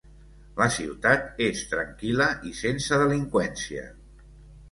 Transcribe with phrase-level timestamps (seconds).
[0.59, 3.87] La ciutat és tranquil·la i sense delinqüència.